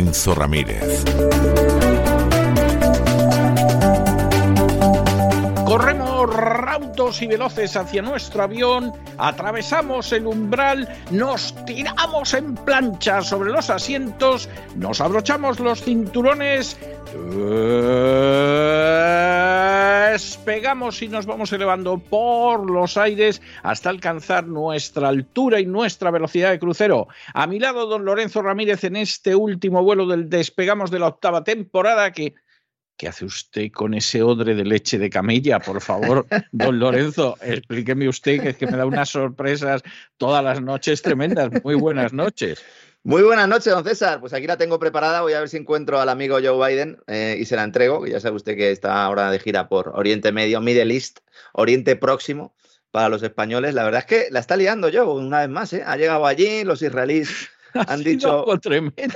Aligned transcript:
Lorenzo 0.00 0.34
Ramírez. 0.34 1.04
Corremos 5.66 6.34
raudos 6.34 7.20
y 7.20 7.26
veloces 7.26 7.76
hacia 7.76 8.00
nuestro 8.00 8.44
avión, 8.44 8.94
atravesamos 9.18 10.10
el 10.14 10.26
umbral, 10.26 10.88
nos 11.10 11.54
tiramos 11.66 12.32
en 12.32 12.54
plancha 12.54 13.20
sobre 13.20 13.52
los 13.52 13.68
asientos, 13.68 14.48
nos 14.74 15.02
abrochamos 15.02 15.60
los 15.60 15.82
cinturones, 15.82 16.78
despegamos 20.10 21.02
y 21.02 21.08
nos 21.08 21.24
vamos 21.24 21.52
elevando 21.52 21.98
por 21.98 22.68
los 22.68 22.96
aires 22.96 23.40
hasta 23.62 23.90
alcanzar 23.90 24.46
nuestra 24.48 25.08
altura 25.08 25.60
y 25.60 25.66
nuestra 25.66 26.10
velocidad 26.10 26.50
de 26.50 26.58
crucero. 26.58 27.06
A 27.32 27.46
mi 27.46 27.60
lado, 27.60 27.86
don 27.86 28.04
Lorenzo 28.04 28.42
Ramírez, 28.42 28.82
en 28.82 28.96
este 28.96 29.36
último 29.36 29.84
vuelo 29.84 30.06
del 30.06 30.28
despegamos 30.28 30.90
de 30.90 30.98
la 30.98 31.06
octava 31.06 31.44
temporada 31.44 32.10
que 32.10 32.34
¿Qué 33.00 33.08
hace 33.08 33.24
usted 33.24 33.72
con 33.72 33.94
ese 33.94 34.22
odre 34.22 34.54
de 34.54 34.62
leche 34.62 34.98
de 34.98 35.08
camilla? 35.08 35.58
Por 35.58 35.80
favor, 35.80 36.26
don 36.52 36.78
Lorenzo, 36.78 37.34
explíqueme 37.40 38.06
usted 38.06 38.42
que 38.42 38.48
es 38.50 38.56
que 38.58 38.66
me 38.66 38.76
da 38.76 38.84
unas 38.84 39.08
sorpresas 39.08 39.80
todas 40.18 40.44
las 40.44 40.60
noches 40.60 41.00
tremendas. 41.00 41.48
Muy 41.64 41.76
buenas 41.76 42.12
noches. 42.12 42.62
Muy 43.02 43.22
buenas 43.22 43.48
noches, 43.48 43.72
don 43.72 43.84
César. 43.84 44.20
Pues 44.20 44.34
aquí 44.34 44.46
la 44.46 44.58
tengo 44.58 44.78
preparada. 44.78 45.22
Voy 45.22 45.32
a 45.32 45.40
ver 45.40 45.48
si 45.48 45.56
encuentro 45.56 45.98
al 45.98 46.10
amigo 46.10 46.40
Joe 46.44 46.68
Biden 46.68 46.98
eh, 47.06 47.38
y 47.40 47.46
se 47.46 47.56
la 47.56 47.64
entrego. 47.64 48.06
Ya 48.06 48.20
sabe 48.20 48.36
usted 48.36 48.54
que 48.54 48.70
está 48.70 49.02
ahora 49.02 49.30
de 49.30 49.38
gira 49.38 49.66
por 49.70 49.92
Oriente 49.94 50.30
Medio, 50.30 50.60
Middle 50.60 50.92
East, 50.92 51.20
Oriente 51.54 51.96
Próximo 51.96 52.52
para 52.90 53.08
los 53.08 53.22
españoles. 53.22 53.72
La 53.72 53.84
verdad 53.84 54.00
es 54.00 54.06
que 54.06 54.28
la 54.30 54.40
está 54.40 54.58
liando 54.58 54.90
Joe 54.92 55.06
una 55.06 55.40
vez 55.40 55.48
más. 55.48 55.72
¿eh? 55.72 55.82
Ha 55.86 55.96
llegado 55.96 56.26
allí, 56.26 56.64
los 56.64 56.82
israelíes 56.82 57.48
han 57.74 58.02
dicho. 58.04 58.44
tremendo. 58.60 59.14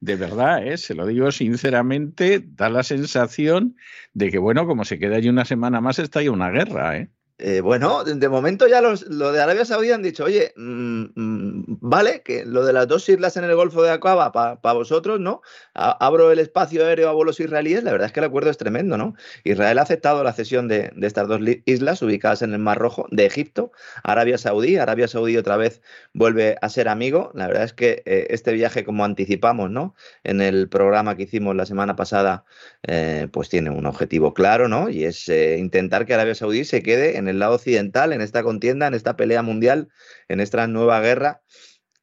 De 0.00 0.16
verdad, 0.16 0.66
¿eh? 0.66 0.76
se 0.76 0.94
lo 0.94 1.06
digo 1.06 1.30
sinceramente, 1.30 2.44
da 2.44 2.68
la 2.70 2.82
sensación 2.82 3.76
de 4.12 4.30
que, 4.30 4.38
bueno, 4.38 4.66
como 4.66 4.84
se 4.84 4.98
queda 4.98 5.16
allí 5.16 5.28
una 5.28 5.44
semana 5.44 5.80
más, 5.80 5.98
está 5.98 6.20
ahí 6.20 6.28
una 6.28 6.50
guerra. 6.50 6.96
¿eh? 6.98 7.10
Eh, 7.38 7.60
bueno, 7.60 8.04
de 8.04 8.28
momento 8.28 8.68
ya 8.68 8.80
los, 8.80 9.02
lo 9.08 9.32
de 9.32 9.42
Arabia 9.42 9.64
Saudí 9.64 9.90
han 9.90 10.02
dicho, 10.02 10.24
oye, 10.24 10.52
mm, 10.56 11.04
mm, 11.14 11.78
vale, 11.80 12.22
que 12.22 12.44
lo 12.44 12.64
de 12.64 12.72
las 12.72 12.86
dos 12.86 13.08
islas 13.08 13.36
en 13.36 13.44
el 13.44 13.56
Golfo 13.56 13.82
de 13.82 13.90
Aqaba 13.90 14.30
para 14.32 14.74
vosotros, 14.74 15.18
¿no? 15.18 15.42
abro 15.74 16.30
el 16.30 16.38
espacio 16.38 16.86
aéreo 16.86 17.08
a 17.08 17.12
vuelos 17.12 17.40
israelíes, 17.40 17.82
la 17.82 17.92
verdad 17.92 18.06
es 18.06 18.12
que 18.12 18.20
el 18.20 18.26
acuerdo 18.26 18.50
es 18.50 18.58
tremendo, 18.58 18.96
¿no? 18.98 19.14
Israel 19.44 19.78
ha 19.78 19.82
aceptado 19.82 20.22
la 20.22 20.32
cesión 20.32 20.68
de, 20.68 20.92
estas 21.00 21.26
dos 21.26 21.40
islas 21.64 22.02
ubicadas 22.02 22.42
en 22.42 22.52
el 22.52 22.58
Mar 22.58 22.78
Rojo 22.78 23.06
de 23.10 23.26
Egipto, 23.26 23.72
Arabia 24.02 24.38
Saudí, 24.38 24.76
Arabia 24.76 25.08
Saudí 25.08 25.36
otra 25.36 25.56
vez 25.56 25.80
vuelve 26.12 26.56
a 26.60 26.68
ser 26.68 26.88
amigo, 26.88 27.32
la 27.34 27.46
verdad 27.46 27.64
es 27.64 27.72
que 27.72 28.02
eh, 28.04 28.26
este 28.30 28.52
viaje, 28.52 28.84
como 28.84 29.04
anticipamos, 29.04 29.70
¿no? 29.70 29.94
En 30.24 30.40
el 30.40 30.68
programa 30.68 31.16
que 31.16 31.24
hicimos 31.24 31.56
la 31.56 31.66
semana 31.66 31.96
pasada, 31.96 32.44
eh, 32.86 33.28
pues 33.32 33.48
tiene 33.48 33.70
un 33.70 33.86
objetivo 33.86 34.34
claro, 34.34 34.68
¿no? 34.68 34.88
Y 34.90 35.04
es 35.04 35.28
intentar 35.28 36.06
que 36.06 36.14
Arabia 36.14 36.34
Saudí 36.34 36.64
se 36.64 36.82
quede 36.82 37.16
en 37.16 37.21
el 37.28 37.32
el 37.32 37.38
lado 37.38 37.54
occidental 37.56 38.12
en 38.12 38.20
esta 38.20 38.42
contienda, 38.42 38.86
en 38.86 38.94
esta 38.94 39.16
pelea 39.16 39.42
mundial, 39.42 39.88
en 40.28 40.40
esta 40.40 40.66
nueva 40.66 41.00
guerra, 41.00 41.42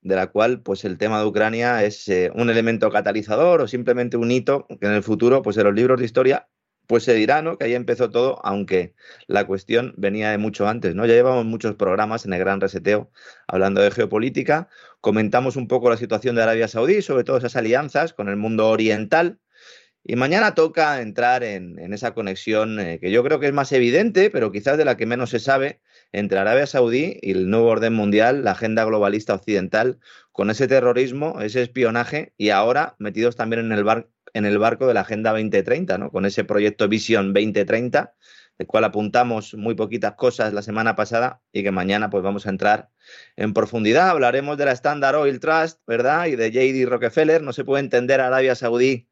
de 0.01 0.15
la 0.15 0.27
cual 0.27 0.61
pues 0.61 0.85
el 0.85 0.97
tema 0.97 1.19
de 1.19 1.25
Ucrania 1.25 1.83
es 1.83 2.07
eh, 2.07 2.31
un 2.35 2.49
elemento 2.49 2.89
catalizador 2.89 3.61
o 3.61 3.67
simplemente 3.67 4.17
un 4.17 4.31
hito 4.31 4.67
que 4.79 4.87
en 4.87 4.93
el 4.93 5.03
futuro, 5.03 5.41
pues 5.41 5.57
en 5.57 5.65
los 5.65 5.73
libros 5.75 5.99
de 5.99 6.05
historia, 6.05 6.47
pues 6.87 7.03
se 7.03 7.13
dirá, 7.13 7.43
¿no? 7.43 7.57
Que 7.57 7.65
ahí 7.65 7.75
empezó 7.75 8.09
todo, 8.09 8.39
aunque 8.43 8.95
la 9.27 9.45
cuestión 9.45 9.93
venía 9.97 10.31
de 10.31 10.39
mucho 10.39 10.67
antes, 10.67 10.95
¿no? 10.95 11.05
Ya 11.05 11.13
llevamos 11.13 11.45
muchos 11.45 11.75
programas 11.75 12.25
en 12.25 12.33
el 12.33 12.39
Gran 12.39 12.59
Reseteo 12.61 13.11
hablando 13.47 13.81
de 13.81 13.91
geopolítica, 13.91 14.69
comentamos 14.99 15.55
un 15.55 15.67
poco 15.67 15.89
la 15.91 15.97
situación 15.97 16.35
de 16.35 16.41
Arabia 16.41 16.67
Saudí, 16.67 17.03
sobre 17.03 17.23
todo 17.23 17.37
esas 17.37 17.55
alianzas 17.55 18.13
con 18.13 18.27
el 18.27 18.37
mundo 18.37 18.69
oriental, 18.69 19.39
y 20.03 20.15
mañana 20.15 20.55
toca 20.55 21.01
entrar 21.01 21.43
en, 21.43 21.93
esa 21.93 22.13
conexión 22.13 22.79
eh, 22.79 22.99
que 22.99 23.11
yo 23.11 23.23
creo 23.23 23.39
que 23.39 23.47
es 23.47 23.53
más 23.53 23.71
evidente, 23.71 24.29
pero 24.29 24.51
quizás 24.51 24.77
de 24.77 24.85
la 24.85 24.97
que 24.97 25.05
menos 25.05 25.29
se 25.29 25.39
sabe, 25.39 25.81
entre 26.11 26.39
Arabia 26.39 26.65
Saudí 26.65 27.19
y 27.21 27.31
el 27.31 27.49
nuevo 27.49 27.67
orden 27.67 27.93
mundial, 27.93 28.43
la 28.43 28.51
agenda 28.51 28.85
globalista 28.85 29.33
occidental, 29.33 29.99
con 30.31 30.49
ese 30.49 30.67
terrorismo, 30.67 31.41
ese 31.41 31.61
espionaje 31.61 32.33
y 32.37 32.49
ahora 32.49 32.95
metidos 32.97 33.35
también 33.35 33.59
en 33.65 34.45
el, 34.45 34.57
barco 34.57 34.87
de 34.87 34.93
la 34.93 35.01
Agenda 35.01 35.31
2030, 35.31 35.97
¿no? 35.97 36.11
con 36.11 36.25
ese 36.25 36.45
proyecto 36.45 36.87
Vision 36.87 37.33
2030, 37.33 38.13
del 38.57 38.67
cual 38.67 38.85
apuntamos 38.85 39.53
muy 39.55 39.75
poquitas 39.75 40.13
cosas 40.15 40.53
la 40.53 40.61
semana 40.61 40.95
pasada 40.95 41.41
y 41.51 41.61
que 41.61 41.71
mañana 41.71 42.09
pues 42.09 42.23
vamos 42.23 42.47
a 42.47 42.49
entrar 42.49 42.89
en 43.35 43.53
profundidad. 43.53 44.09
Hablaremos 44.09 44.57
de 44.57 44.65
la 44.65 44.71
Standard 44.71 45.15
Oil 45.17 45.39
Trust, 45.39 45.81
¿verdad? 45.85 46.27
Y 46.27 46.35
de 46.35 46.51
JD 46.51 46.89
Rockefeller. 46.89 47.41
No 47.41 47.53
se 47.53 47.65
puede 47.65 47.83
entender 47.83 48.21
Arabia 48.21 48.55
Saudí 48.55 49.09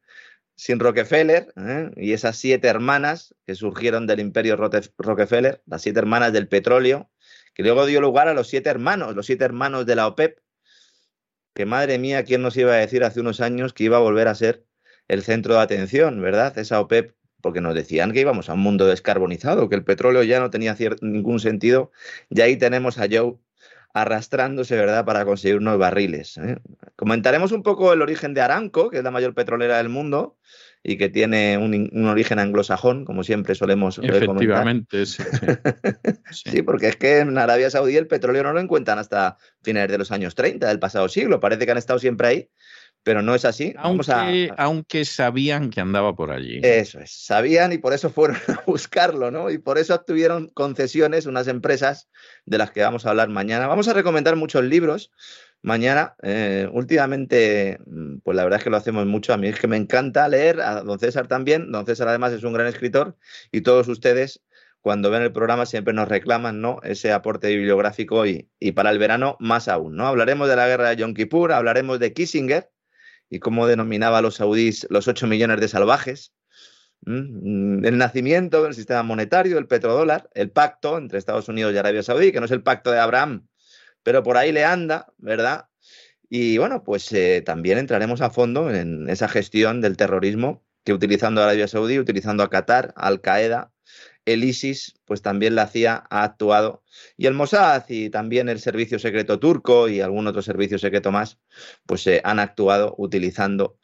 sin 0.58 0.80
Rockefeller 0.80 1.52
¿eh? 1.56 1.90
y 1.96 2.12
esas 2.14 2.36
siete 2.36 2.66
hermanas 2.66 3.32
que 3.46 3.54
surgieron 3.54 4.08
del 4.08 4.18
imperio 4.18 4.56
Rockefeller, 4.56 5.62
las 5.66 5.82
siete 5.82 6.00
hermanas 6.00 6.32
del 6.32 6.48
petróleo, 6.48 7.08
que 7.54 7.62
luego 7.62 7.86
dio 7.86 8.00
lugar 8.00 8.26
a 8.26 8.34
los 8.34 8.48
siete 8.48 8.68
hermanos, 8.68 9.14
los 9.14 9.24
siete 9.26 9.44
hermanos 9.44 9.86
de 9.86 9.94
la 9.94 10.08
OPEP, 10.08 10.40
que 11.54 11.64
madre 11.64 11.98
mía, 11.98 12.24
¿quién 12.24 12.42
nos 12.42 12.56
iba 12.56 12.72
a 12.72 12.76
decir 12.76 13.04
hace 13.04 13.20
unos 13.20 13.40
años 13.40 13.72
que 13.72 13.84
iba 13.84 13.98
a 13.98 14.00
volver 14.00 14.26
a 14.26 14.34
ser 14.34 14.66
el 15.06 15.22
centro 15.22 15.54
de 15.54 15.60
atención, 15.60 16.20
¿verdad? 16.20 16.58
Esa 16.58 16.80
OPEP, 16.80 17.14
porque 17.40 17.60
nos 17.60 17.76
decían 17.76 18.10
que 18.12 18.20
íbamos 18.20 18.48
a 18.48 18.54
un 18.54 18.60
mundo 18.60 18.84
descarbonizado, 18.84 19.68
que 19.68 19.76
el 19.76 19.84
petróleo 19.84 20.24
ya 20.24 20.40
no 20.40 20.50
tenía 20.50 20.76
ningún 21.00 21.38
sentido, 21.38 21.92
y 22.30 22.40
ahí 22.40 22.56
tenemos 22.56 22.98
a 22.98 23.06
Joe 23.08 23.38
arrastrándose, 24.02 24.76
¿verdad?, 24.76 25.04
para 25.04 25.24
conseguir 25.24 25.58
unos 25.58 25.78
barriles. 25.78 26.38
¿eh? 26.38 26.58
Comentaremos 26.96 27.52
un 27.52 27.62
poco 27.62 27.92
el 27.92 28.02
origen 28.02 28.34
de 28.34 28.40
Aramco, 28.40 28.90
que 28.90 28.98
es 28.98 29.04
la 29.04 29.10
mayor 29.10 29.34
petrolera 29.34 29.78
del 29.78 29.88
mundo 29.88 30.36
y 30.82 30.96
que 30.96 31.08
tiene 31.08 31.58
un, 31.58 32.06
origen 32.06 32.38
anglosajón, 32.38 33.04
como 33.04 33.24
siempre 33.24 33.54
solemos 33.54 33.98
Efectivamente, 34.02 35.06
sí, 35.06 35.22
sí. 36.30 36.62
porque 36.62 36.88
es 36.88 36.96
que 36.96 37.18
en 37.18 37.36
Arabia 37.36 37.70
Saudí 37.70 37.96
el 37.96 38.06
petróleo 38.06 38.42
no 38.42 38.52
lo 38.52 38.60
encuentran 38.60 38.98
hasta 38.98 39.36
finales 39.62 39.90
de 39.90 39.98
los 39.98 40.12
años 40.12 40.34
30 40.34 40.66
del 40.68 40.78
pasado 40.78 41.08
siglo. 41.08 41.40
Parece 41.40 41.66
que 41.66 41.72
han 41.72 41.78
estado 41.78 41.98
siempre 41.98 42.28
ahí, 42.28 42.50
pero 43.08 43.22
no 43.22 43.34
es 43.34 43.46
así. 43.46 43.72
Aunque, 43.78 44.52
aunque 44.58 45.06
sabían 45.06 45.70
que 45.70 45.80
andaba 45.80 46.14
por 46.14 46.30
allí. 46.30 46.60
Eso 46.62 47.00
es, 47.00 47.10
sabían 47.10 47.72
y 47.72 47.78
por 47.78 47.94
eso 47.94 48.10
fueron 48.10 48.36
a 48.48 48.62
buscarlo, 48.66 49.30
¿no? 49.30 49.48
Y 49.48 49.56
por 49.56 49.78
eso 49.78 49.94
obtuvieron 49.94 50.48
concesiones 50.48 51.24
unas 51.24 51.48
empresas 51.48 52.10
de 52.44 52.58
las 52.58 52.70
que 52.70 52.82
vamos 52.82 53.06
a 53.06 53.08
hablar 53.08 53.30
mañana. 53.30 53.66
Vamos 53.66 53.88
a 53.88 53.94
recomendar 53.94 54.36
muchos 54.36 54.62
libros 54.62 55.10
mañana. 55.62 56.16
Eh, 56.22 56.68
últimamente, 56.70 57.78
mm, 57.86 58.18
pues 58.18 58.36
la 58.36 58.44
verdad 58.44 58.58
es 58.58 58.64
que 58.64 58.68
lo 58.68 58.76
hacemos 58.76 59.06
mucho. 59.06 59.32
A 59.32 59.38
mí 59.38 59.48
es 59.48 59.58
que 59.58 59.68
me 59.68 59.78
encanta 59.78 60.28
leer, 60.28 60.60
a 60.60 60.82
don 60.82 60.98
César 60.98 61.28
también. 61.28 61.72
Don 61.72 61.86
César 61.86 62.08
además 62.08 62.34
es 62.34 62.44
un 62.44 62.52
gran 62.52 62.66
escritor 62.66 63.16
y 63.50 63.62
todos 63.62 63.88
ustedes 63.88 64.42
cuando 64.82 65.10
ven 65.10 65.22
el 65.22 65.32
programa 65.32 65.64
siempre 65.64 65.94
nos 65.94 66.08
reclaman 66.08 66.60
¿no? 66.60 66.80
ese 66.82 67.10
aporte 67.10 67.48
bibliográfico 67.48 68.26
y, 68.26 68.50
y, 68.60 68.72
para 68.72 68.90
el 68.90 68.98
verano 68.98 69.38
más 69.40 69.66
aún. 69.66 69.96
¿no? 69.96 70.06
Hablaremos 70.06 70.46
de 70.46 70.56
la 70.56 70.68
guerra 70.68 70.90
de 70.90 70.96
Yom 70.96 71.14
Kippur, 71.14 71.52
hablaremos 71.52 71.98
de 71.98 72.12
Kissinger, 72.12 72.70
y 73.30 73.38
cómo 73.38 73.66
denominaba 73.66 74.22
los 74.22 74.36
saudíes 74.36 74.86
los 74.90 75.08
8 75.08 75.26
millones 75.26 75.60
de 75.60 75.68
salvajes, 75.68 76.32
el 77.06 77.96
nacimiento 77.96 78.64
del 78.64 78.74
sistema 78.74 79.02
monetario, 79.02 79.58
el 79.58 79.66
petrodólar, 79.66 80.28
el 80.34 80.50
pacto 80.50 80.98
entre 80.98 81.18
Estados 81.18 81.48
Unidos 81.48 81.72
y 81.72 81.78
Arabia 81.78 82.02
Saudí, 82.02 82.32
que 82.32 82.40
no 82.40 82.46
es 82.46 82.52
el 82.52 82.62
pacto 82.62 82.90
de 82.90 82.98
Abraham, 82.98 83.46
pero 84.02 84.22
por 84.22 84.36
ahí 84.36 84.52
le 84.52 84.64
anda, 84.64 85.06
¿verdad? 85.16 85.68
Y 86.28 86.58
bueno, 86.58 86.82
pues 86.84 87.10
eh, 87.12 87.42
también 87.44 87.78
entraremos 87.78 88.20
a 88.20 88.30
fondo 88.30 88.70
en 88.70 89.08
esa 89.08 89.28
gestión 89.28 89.80
del 89.80 89.96
terrorismo 89.96 90.64
que 90.84 90.92
utilizando 90.92 91.40
a 91.40 91.44
Arabia 91.44 91.68
Saudí, 91.68 91.98
utilizando 91.98 92.42
a 92.42 92.50
Qatar, 92.50 92.92
Al 92.96 93.20
Qaeda, 93.20 93.72
el 94.32 94.44
ISIS 94.44 94.94
pues 95.04 95.22
también 95.22 95.54
la 95.54 95.66
CIA 95.66 96.04
ha 96.10 96.22
actuado 96.22 96.82
y 97.16 97.26
el 97.26 97.34
Mossad 97.34 97.84
y 97.88 98.10
también 98.10 98.48
el 98.48 98.60
servicio 98.60 98.98
secreto 98.98 99.38
turco 99.38 99.88
y 99.88 100.00
algún 100.00 100.26
otro 100.26 100.42
servicio 100.42 100.78
secreto 100.78 101.10
más 101.10 101.38
pues 101.86 102.06
eh, 102.06 102.20
han 102.24 102.38
actuado 102.38 102.94
utilizando 102.98 103.78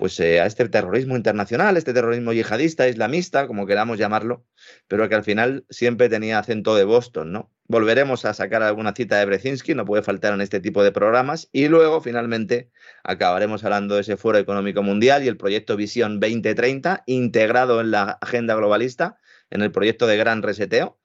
pues 0.00 0.18
eh, 0.18 0.40
a 0.40 0.46
este 0.46 0.66
terrorismo 0.70 1.14
internacional, 1.14 1.76
este 1.76 1.92
terrorismo 1.92 2.32
yihadista, 2.32 2.88
islamista, 2.88 3.46
como 3.46 3.66
queramos 3.66 3.98
llamarlo, 3.98 4.46
pero 4.88 5.06
que 5.10 5.14
al 5.14 5.24
final 5.24 5.66
siempre 5.68 6.08
tenía 6.08 6.38
acento 6.38 6.74
de 6.74 6.84
Boston, 6.84 7.32
¿no? 7.32 7.52
Volveremos 7.66 8.24
a 8.24 8.32
sacar 8.32 8.62
alguna 8.62 8.94
cita 8.94 9.18
de 9.18 9.26
Brezinski, 9.26 9.74
no 9.74 9.84
puede 9.84 10.02
faltar 10.02 10.32
en 10.32 10.40
este 10.40 10.58
tipo 10.58 10.82
de 10.82 10.90
programas, 10.90 11.50
y 11.52 11.68
luego 11.68 12.00
finalmente 12.00 12.70
acabaremos 13.04 13.62
hablando 13.62 13.96
de 13.96 14.00
ese 14.00 14.16
Foro 14.16 14.38
Económico 14.38 14.82
Mundial 14.82 15.22
y 15.22 15.28
el 15.28 15.36
proyecto 15.36 15.76
Visión 15.76 16.18
2030, 16.18 17.02
integrado 17.04 17.82
en 17.82 17.90
la 17.90 18.18
agenda 18.22 18.54
globalista, 18.54 19.18
en 19.50 19.62
el 19.62 19.72
proyecto 19.72 20.06
de 20.06 20.16
Gran 20.16 20.42
Reseteo. 20.42 20.98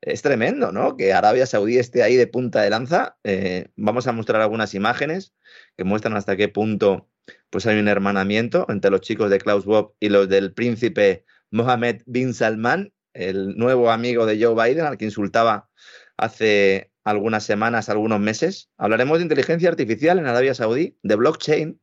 Es 0.00 0.22
tremendo, 0.22 0.70
¿no? 0.72 0.96
Que 0.96 1.12
Arabia 1.12 1.46
Saudí 1.46 1.78
esté 1.78 2.02
ahí 2.02 2.16
de 2.16 2.28
punta 2.28 2.62
de 2.62 2.70
lanza. 2.70 3.18
Eh, 3.24 3.68
vamos 3.76 4.06
a 4.06 4.12
mostrar 4.12 4.40
algunas 4.40 4.74
imágenes 4.74 5.34
que 5.76 5.84
muestran 5.84 6.16
hasta 6.16 6.36
qué 6.36 6.48
punto 6.48 7.08
pues 7.50 7.66
hay 7.66 7.78
un 7.78 7.88
hermanamiento 7.88 8.66
entre 8.68 8.90
los 8.90 9.00
chicos 9.00 9.30
de 9.30 9.38
Klaus 9.38 9.64
Bob 9.64 9.94
y 10.00 10.08
los 10.08 10.28
del 10.28 10.52
príncipe 10.52 11.24
Mohammed 11.50 12.02
bin 12.06 12.34
Salman, 12.34 12.92
el 13.14 13.56
nuevo 13.56 13.90
amigo 13.90 14.26
de 14.26 14.42
Joe 14.42 14.54
Biden, 14.54 14.84
al 14.84 14.98
que 14.98 15.06
insultaba 15.06 15.70
hace 16.16 16.92
algunas 17.04 17.44
semanas, 17.44 17.88
algunos 17.88 18.20
meses. 18.20 18.70
Hablaremos 18.76 19.18
de 19.18 19.24
inteligencia 19.24 19.68
artificial 19.68 20.18
en 20.18 20.26
Arabia 20.26 20.54
Saudí, 20.54 20.98
de 21.02 21.16
blockchain, 21.16 21.80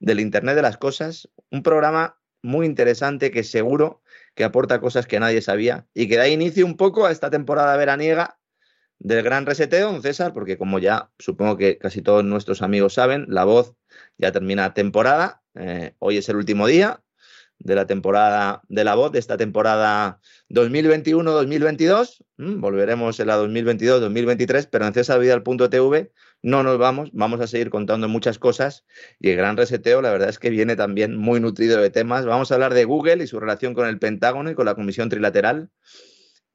del 0.00 0.20
Internet 0.20 0.56
de 0.56 0.62
las 0.62 0.78
Cosas, 0.78 1.28
un 1.50 1.62
programa 1.62 2.18
muy 2.42 2.66
interesante 2.66 3.30
que 3.30 3.44
seguro 3.44 4.01
que 4.34 4.44
aporta 4.44 4.80
cosas 4.80 5.06
que 5.06 5.20
nadie 5.20 5.42
sabía 5.42 5.86
y 5.94 6.08
que 6.08 6.16
da 6.16 6.28
inicio 6.28 6.66
un 6.66 6.76
poco 6.76 7.06
a 7.06 7.12
esta 7.12 7.30
temporada 7.30 7.76
veraniega 7.76 8.38
del 8.98 9.22
gran 9.22 9.46
reseteo, 9.46 9.90
don 9.90 10.02
César, 10.02 10.32
porque 10.32 10.56
como 10.56 10.78
ya 10.78 11.10
supongo 11.18 11.56
que 11.56 11.78
casi 11.78 12.02
todos 12.02 12.24
nuestros 12.24 12.62
amigos 12.62 12.94
saben, 12.94 13.26
la 13.28 13.44
voz 13.44 13.74
ya 14.16 14.30
termina 14.32 14.74
temporada. 14.74 15.42
Eh, 15.54 15.94
hoy 15.98 16.18
es 16.18 16.28
el 16.28 16.36
último 16.36 16.66
día 16.66 17.02
de 17.64 17.74
la 17.74 17.86
temporada 17.86 18.62
de 18.68 18.84
la 18.84 18.94
voz, 18.94 19.12
de 19.12 19.18
esta 19.18 19.36
temporada 19.36 20.20
2021-2022. 20.50 22.24
Mm, 22.38 22.60
volveremos 22.60 23.18
en 23.20 23.26
la 23.28 23.38
2022-2023, 23.38 24.68
pero 24.70 24.86
en 24.86 24.94
cesarvidal.tv 24.94 26.12
no 26.42 26.62
nos 26.64 26.78
vamos, 26.78 27.10
vamos 27.12 27.40
a 27.40 27.46
seguir 27.46 27.70
contando 27.70 28.08
muchas 28.08 28.38
cosas 28.38 28.84
y 29.20 29.30
el 29.30 29.36
gran 29.36 29.56
reseteo 29.56 30.02
la 30.02 30.10
verdad 30.10 30.28
es 30.28 30.40
que 30.40 30.50
viene 30.50 30.74
también 30.74 31.16
muy 31.16 31.40
nutrido 31.40 31.80
de 31.80 31.90
temas. 31.90 32.26
Vamos 32.26 32.50
a 32.50 32.54
hablar 32.54 32.74
de 32.74 32.84
Google 32.84 33.22
y 33.22 33.26
su 33.26 33.38
relación 33.38 33.74
con 33.74 33.86
el 33.88 33.98
Pentágono 33.98 34.50
y 34.50 34.54
con 34.54 34.66
la 34.66 34.74
Comisión 34.74 35.08
Trilateral. 35.08 35.70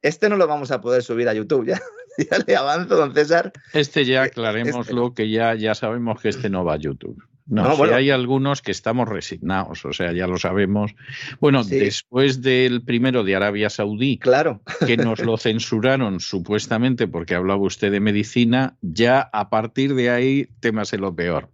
Este 0.02 0.28
no 0.28 0.36
lo 0.36 0.46
vamos 0.46 0.70
a 0.70 0.80
poder 0.80 1.02
subir 1.02 1.28
a 1.28 1.34
YouTube 1.34 1.66
ya. 1.66 1.80
ya 2.30 2.38
le 2.46 2.56
avanzo, 2.56 2.96
don 2.96 3.14
César. 3.14 3.52
Este 3.72 4.04
ya 4.04 4.24
este 4.24 4.40
aclarémoslo, 4.40 5.14
que 5.14 5.30
ya, 5.30 5.54
ya 5.54 5.74
sabemos 5.74 6.20
que 6.20 6.28
este 6.28 6.50
no 6.50 6.64
va 6.64 6.74
a 6.74 6.78
YouTube. 6.78 7.22
No, 7.48 7.74
si 7.76 7.82
hay 7.92 8.10
algunos 8.10 8.60
que 8.60 8.70
estamos 8.70 9.08
resignados, 9.08 9.84
o 9.86 9.92
sea, 9.92 10.12
ya 10.12 10.26
lo 10.26 10.36
sabemos. 10.36 10.94
Bueno, 11.40 11.64
después 11.64 12.42
del 12.42 12.82
primero 12.82 13.24
de 13.24 13.36
Arabia 13.36 13.70
Saudí, 13.70 14.18
claro. 14.18 14.60
que 14.86 14.96
nos 14.98 15.20
lo 15.20 15.38
censuraron 15.38 16.20
supuestamente 16.20 17.08
porque 17.08 17.34
hablaba 17.34 17.62
usted 17.62 17.90
de 17.90 18.00
medicina, 18.00 18.76
ya 18.82 19.20
a 19.32 19.48
partir 19.48 19.94
de 19.94 20.10
ahí 20.10 20.48
temas 20.60 20.92
en 20.92 21.00
lo 21.00 21.14
peor. 21.14 21.48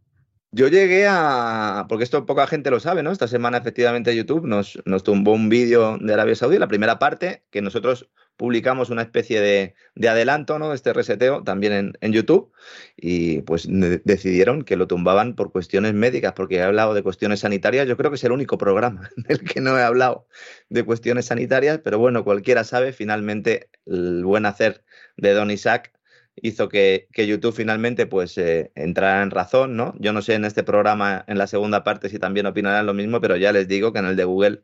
Yo 0.51 0.69
llegué 0.69 1.07
a, 1.09 1.87
porque 1.89 2.05
esto 2.05 2.27
poca 2.27 2.47
gente 2.47 2.71
lo 2.71 2.79
sabe, 2.79 3.03
¿no? 3.03 3.11
Esta 3.11 3.27
semana 3.27 3.59
efectivamente 3.59 4.15
YouTube 4.15 4.47
nos, 4.47 4.81
nos 4.85 5.03
tumbó 5.03 5.33
un 5.33 5.49
vídeo 5.49 5.99
de 5.99 6.13
Arabia 6.13 6.37
Saudí, 6.37 6.59
la 6.59 6.69
primera 6.69 6.99
parte, 7.01 7.45
que 7.51 7.61
nosotros 7.61 8.09
publicamos 8.37 8.91
una 8.91 9.03
especie 9.03 9.41
de, 9.41 9.75
adelanto 10.09 10.59
¿no? 10.59 10.71
de 10.71 10.75
este 10.77 10.93
reseteo 10.93 11.43
también 11.43 11.95
en, 12.01 12.13
YouTube 12.13 12.53
y 12.97 13.43
pues 13.43 13.69
decidieron 13.69 14.63
que 14.63 14.77
lo 14.77 14.87
tumbaban 14.87 15.35
por 15.35 15.53
cuestiones 15.53 15.95
médicas, 15.95 16.33
porque 16.35 16.57
he 16.57 16.63
hablado 16.63 16.95
de 16.95 17.03
cuestiones 17.03 17.41
sanitarias. 17.41 17.87
Yo 17.87 17.97
creo 17.97 18.11
que 18.11 18.17
es 18.17 18.25
el 18.25 18.33
único 18.33 18.59
programa 18.59 19.11
en 19.17 19.25
el 19.29 19.41
que 19.41 19.61
no 19.61 19.79
he 19.79 19.83
hablado 19.83 20.27
de 20.69 20.85
cuestiones 20.85 21.27
sanitarias, 21.27 21.81
pero 21.83 21.99
bueno, 21.99 22.25
cualquiera 22.25 22.65
sabe, 22.65 22.93
finalmente 22.93 23.69
el 23.87 24.25
buen 24.25 24.47
hacer 24.47 24.85
de 25.17 25.33
Don 25.33 25.51
Isaac 25.51 25.93
hizo 26.37 26.69
que, 26.69 27.09
YouTube 27.13 27.55
finalmente 27.55 28.07
pues 28.07 28.37
eh, 28.39 28.73
entrara 28.75 29.23
en 29.23 29.31
razón, 29.31 29.77
¿no? 29.77 29.95
Yo 29.99 30.13
no 30.13 30.23
sé 30.23 30.35
en 30.35 30.45
este 30.45 30.63
programa, 30.65 31.25
en 31.29 31.39
la 31.39 31.47
segunda 31.47 31.85
parte, 31.85 32.09
si 32.09 32.19
también 32.19 32.47
opinarán 32.47 32.87
lo 32.87 32.95
mismo, 32.95 33.21
pero 33.21 33.37
ya 33.37 33.53
les 33.53 33.69
digo 33.69 33.93
que 33.93 34.01
en 34.01 34.07
el 34.07 34.17
de 34.17 34.25
Google 34.25 34.63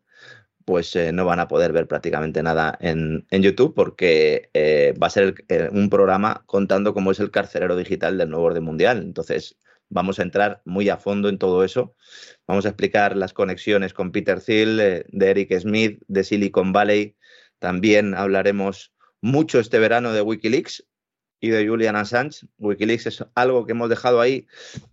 pues 0.70 0.94
eh, 0.94 1.10
no 1.10 1.24
van 1.24 1.40
a 1.40 1.48
poder 1.48 1.72
ver 1.72 1.88
prácticamente 1.88 2.44
nada 2.44 2.78
en, 2.80 3.26
YouTube 3.32 3.74
porque 3.74 4.50
eh, 4.54 4.94
va 5.02 5.08
a 5.08 5.10
ser 5.10 5.34
eh, 5.48 5.68
un 5.72 5.90
programa 5.90 6.44
contando 6.46 6.94
cómo 6.94 7.10
es 7.10 7.18
el 7.18 7.32
carcelero 7.32 7.74
digital 7.74 8.16
del 8.16 8.30
nuevo 8.30 8.44
orden 8.44 8.62
mundial. 8.62 8.98
Entonces, 8.98 9.58
vamos 9.88 10.20
a 10.20 10.22
entrar 10.22 10.62
muy 10.64 10.88
a 10.88 10.96
fondo 10.96 11.28
en 11.28 11.38
todo 11.38 11.64
eso. 11.64 11.96
Vamos 12.46 12.66
a 12.66 12.68
explicar 12.68 13.16
las 13.16 13.32
conexiones 13.32 13.92
con 13.92 14.12
Peter 14.12 14.40
Thiel, 14.40 14.76
de 15.08 15.30
Eric 15.30 15.58
Smith, 15.58 16.00
de 16.06 16.22
Silicon 16.22 16.72
Valley. 16.72 17.16
También 17.58 18.14
hablaremos 18.14 18.92
mucho 19.20 19.58
este 19.58 19.80
verano 19.80 20.12
de 20.12 20.22
Wikileaks, 20.22 20.86
y 21.40 21.50
de 21.50 21.66
Julian 21.66 21.96
Assange. 21.96 22.46
Wikileaks 22.58 23.06
es 23.06 23.24
algo 23.34 23.64
que 23.66 23.72
hemos 23.72 23.88
dejado 23.88 24.20
ahí 24.20 24.46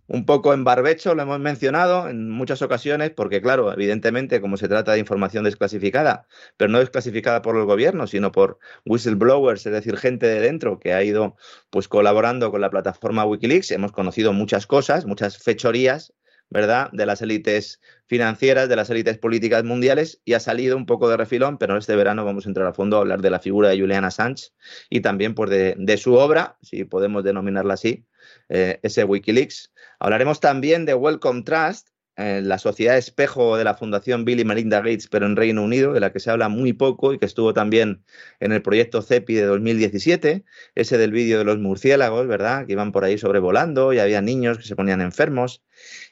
un 0.06 0.24
poco 0.24 0.54
en 0.54 0.64
barbecho, 0.64 1.14
lo 1.14 1.22
hemos 1.22 1.38
mencionado 1.38 2.08
en 2.08 2.30
muchas 2.30 2.62
ocasiones, 2.62 3.10
porque 3.10 3.42
claro, 3.42 3.72
evidentemente 3.72 4.40
como 4.40 4.56
se 4.56 4.68
trata 4.68 4.92
de 4.92 4.98
información 4.98 5.44
desclasificada, 5.44 6.26
pero 6.56 6.70
no 6.70 6.78
desclasificada 6.78 7.42
por 7.42 7.56
el 7.56 7.64
gobierno, 7.64 8.06
sino 8.06 8.32
por 8.32 8.58
whistleblowers, 8.86 9.66
es 9.66 9.72
decir, 9.72 9.96
gente 9.98 10.26
de 10.26 10.40
dentro 10.40 10.80
que 10.80 10.94
ha 10.94 11.04
ido 11.04 11.36
pues 11.70 11.88
colaborando 11.88 12.50
con 12.50 12.62
la 12.62 12.70
plataforma 12.70 13.24
Wikileaks, 13.26 13.70
hemos 13.70 13.92
conocido 13.92 14.32
muchas 14.32 14.66
cosas, 14.66 15.04
muchas 15.04 15.36
fechorías 15.38 16.14
¿verdad? 16.50 16.90
De 16.92 17.06
las 17.06 17.22
élites 17.22 17.80
financieras, 18.06 18.68
de 18.68 18.76
las 18.76 18.90
élites 18.90 19.18
políticas 19.18 19.64
mundiales 19.64 20.20
y 20.24 20.34
ha 20.34 20.40
salido 20.40 20.76
un 20.76 20.86
poco 20.86 21.08
de 21.08 21.16
refilón, 21.16 21.58
pero 21.58 21.76
este 21.76 21.94
verano 21.96 22.24
vamos 22.24 22.46
a 22.46 22.48
entrar 22.48 22.66
a 22.66 22.72
fondo 22.72 22.96
a 22.96 23.00
hablar 23.00 23.20
de 23.20 23.30
la 23.30 23.38
figura 23.38 23.68
de 23.68 23.78
Julian 23.78 24.04
Assange 24.04 24.50
y 24.88 25.00
también 25.00 25.34
pues, 25.34 25.50
de, 25.50 25.96
su 25.98 26.14
obra, 26.14 26.56
si 26.62 26.84
podemos 26.84 27.24
denominarla 27.24 27.74
así, 27.74 28.06
eh, 28.48 28.80
ese 28.82 29.04
Wikileaks. 29.04 29.72
Hablaremos 29.98 30.40
también 30.40 30.86
de 30.86 30.94
Welcome 30.94 31.42
Trust, 31.42 31.88
la 32.18 32.58
sociedad 32.58 32.98
espejo 32.98 33.56
de 33.56 33.62
la 33.62 33.74
Fundación 33.74 34.24
Bill 34.24 34.40
y 34.40 34.44
Melinda 34.44 34.78
Gates, 34.78 35.06
pero 35.06 35.26
en 35.26 35.36
Reino 35.36 35.62
Unido, 35.62 35.92
de 35.92 36.00
la 36.00 36.12
que 36.12 36.18
se 36.18 36.30
habla 36.30 36.48
muy 36.48 36.72
poco 36.72 37.12
y 37.12 37.18
que 37.18 37.26
estuvo 37.26 37.54
también 37.54 38.04
en 38.40 38.50
el 38.50 38.60
proyecto 38.60 39.02
CEPI 39.02 39.34
de 39.34 39.44
2017, 39.44 40.44
ese 40.74 40.98
del 40.98 41.12
vídeo 41.12 41.38
de 41.38 41.44
los 41.44 41.58
murciélagos, 41.58 42.26
¿verdad? 42.26 42.66
Que 42.66 42.72
iban 42.72 42.90
por 42.90 43.04
ahí 43.04 43.18
sobrevolando 43.18 43.92
y 43.92 44.00
había 44.00 44.20
niños 44.20 44.58
que 44.58 44.64
se 44.64 44.74
ponían 44.74 45.00
enfermos 45.00 45.62